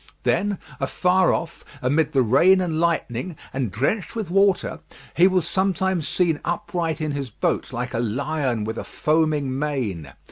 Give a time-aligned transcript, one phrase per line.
[0.23, 4.79] Then afar off, amid the rain and lightning, and drenched with water,
[5.15, 10.11] he was sometimes seen upright in his boat like a lion with a foaming mane.